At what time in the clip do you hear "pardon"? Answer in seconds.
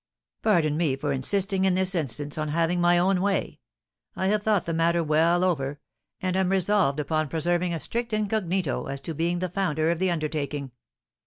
0.41-0.77